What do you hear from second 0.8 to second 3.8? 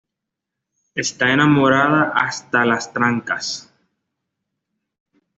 Está enamorada hasta las trancas